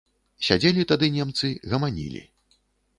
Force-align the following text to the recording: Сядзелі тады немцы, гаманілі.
Сядзелі 0.47 0.87
тады 0.93 1.11
немцы, 1.17 1.53
гаманілі. 1.75 2.21